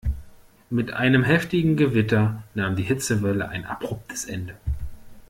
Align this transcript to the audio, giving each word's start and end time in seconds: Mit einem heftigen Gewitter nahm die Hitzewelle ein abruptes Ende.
Mit 0.71 0.91
einem 0.93 1.23
heftigen 1.23 1.77
Gewitter 1.77 2.41
nahm 2.55 2.75
die 2.75 2.81
Hitzewelle 2.81 3.49
ein 3.49 3.65
abruptes 3.65 4.25
Ende. 4.25 4.57